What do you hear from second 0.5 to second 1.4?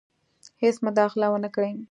هیڅ مداخله